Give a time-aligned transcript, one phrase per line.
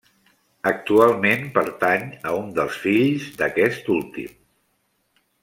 [0.69, 4.35] Actualment pertany a un dels fills d'aquest últim.